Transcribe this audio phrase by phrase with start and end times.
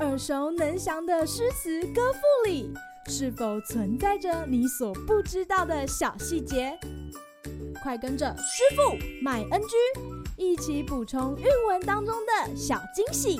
[0.00, 2.72] 耳熟能详的诗词歌赋里，
[3.06, 6.78] 是否存在着你所不知道的小细节？
[7.82, 9.76] 快跟着师傅麦恩居
[10.36, 13.38] 一起补充韵文当中的小惊喜！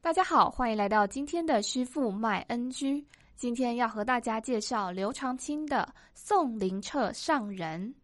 [0.00, 3.04] 大家好，欢迎来到今天的师傅麦恩居。
[3.36, 7.94] 今天要和大家介绍刘长卿的《送灵彻上人》。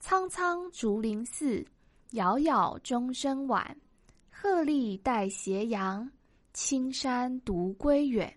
[0.00, 1.64] 苍苍竹林寺，
[2.12, 3.76] 杳杳钟声晚。
[4.30, 6.08] 鹤唳带斜阳，
[6.52, 8.32] 青山独归远。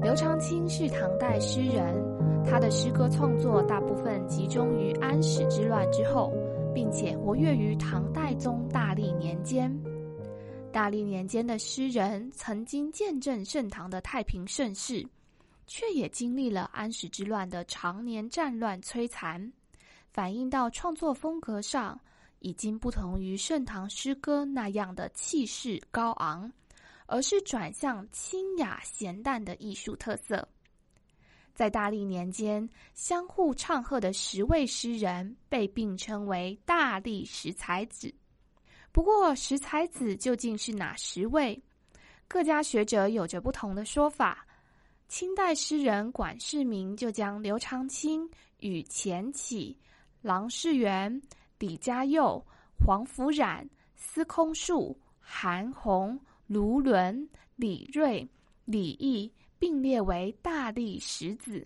[0.00, 1.92] 刘长卿是唐代诗人，
[2.44, 6.32] 他的诗歌创作大部分集中于安史之乱之后，
[6.72, 9.68] 并且活跃于唐代宗大历年间。
[10.70, 15.04] 大历年间的诗人曾经见证盛唐的太平盛世，
[15.66, 19.52] 却也经历了安史之乱的常年战乱摧残，
[20.12, 21.98] 反映到创作风格上，
[22.38, 26.50] 已经不同于盛唐诗歌那样的气势高昂，
[27.06, 30.46] 而是转向清雅咸淡的艺术特色。
[31.54, 38.14] 在大历年间，相互唱和的十位诗人被并称为大历十才子。
[38.98, 41.62] 不过，十才子究竟是哪十位？
[42.26, 44.44] 各家学者有着不同的说法。
[45.06, 49.78] 清代诗人管世明就将刘长卿与钱起、
[50.20, 51.22] 郎世元、
[51.60, 52.44] 李嘉佑、
[52.84, 56.18] 黄甫冉、司空树、韩翃、
[56.48, 58.28] 卢纶、李瑞、
[58.64, 61.64] 李益并列为大历十子。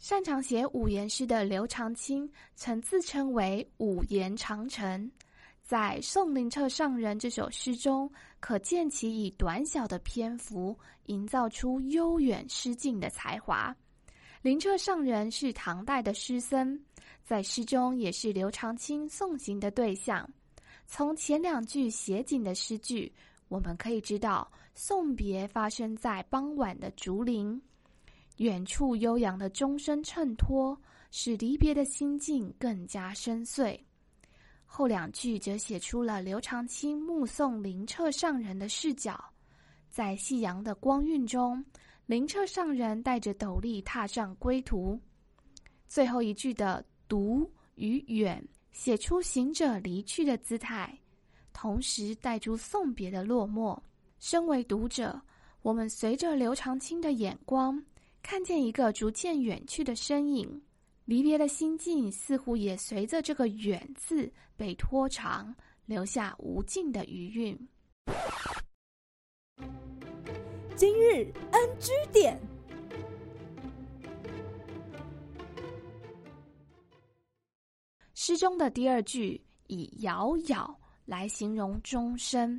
[0.00, 5.08] 擅长写五言诗的刘长卿，曾自称为五言长城。
[5.64, 13.74] 在《送灵彻上人》这首诗中，可见其以短小的篇幅营造出悠远诗境的才华。
[14.42, 16.78] 灵彻上人是唐代的诗僧，
[17.24, 20.28] 在诗中也是刘长卿送行的对象。
[20.86, 23.10] 从前两句写景的诗句，
[23.48, 27.58] 我们可以知道送别发生在傍晚的竹林，
[28.36, 30.78] 远处悠扬的钟声衬托，
[31.10, 33.80] 使离别的心境更加深邃。
[34.76, 39.24] 后两句则写出了刘长卿目送灵彻上人的视角，
[39.88, 41.64] 在夕阳的光晕中，
[42.06, 45.00] 灵彻上人带着斗笠踏上归途。
[45.86, 50.92] 最后一句的“独”与“远”写出行者离去的姿态，
[51.52, 53.80] 同时带出送别的落寞。
[54.18, 55.22] 身为读者，
[55.62, 57.80] 我们随着刘长卿的眼光，
[58.24, 60.60] 看见一个逐渐远去的身影。
[61.06, 65.54] 离别的心境似乎也随着这个“远”字被拖长，
[65.84, 67.68] 留下无尽的余韵。
[70.74, 72.40] 今日 NG 点，
[78.14, 82.58] 诗中的第二句以“杳杳”来形容钟声。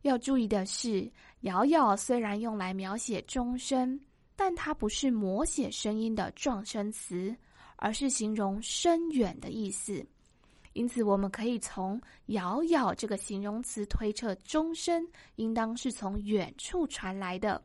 [0.00, 4.00] 要注意的是，“杳杳”虽然用来描写钟声，
[4.34, 7.36] 但它不是摹写声音的状声词。
[7.76, 10.04] 而是形容深远的意思，
[10.72, 15.06] 因此我们可以从“杳杳”这个形容词推测钟声
[15.36, 17.62] 应当是从远处传来的。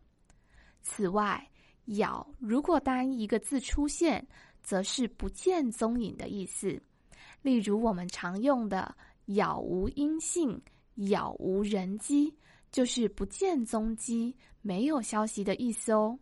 [0.81, 1.45] 此外
[1.85, 4.25] ，“杳”如果单一个字出现，
[4.63, 6.81] 则是不见踪影的意思。
[7.41, 8.95] 例如我们常用的
[9.25, 10.61] “杳无音信
[10.95, 12.33] ”“杳无人迹”，
[12.71, 16.17] 就是不见踪迹、没有消息的意思哦。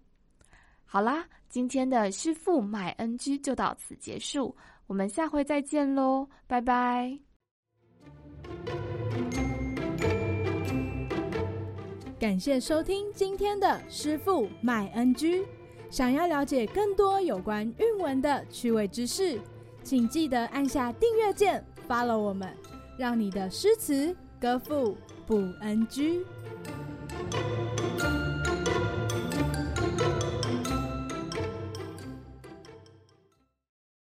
[0.85, 4.55] 好啦，今天的师傅麦恩居就到此结束，
[4.85, 7.17] 我们下回再见喽，拜拜。
[12.19, 15.43] 感谢收听今天的师傅麦恩居，
[15.89, 19.39] 想要了解更多有关韵文的趣味知识，
[19.83, 22.55] 请记得按下订阅键，follow 我们，
[22.95, 24.95] 让你的诗词歌赋
[25.25, 26.23] 不 NG。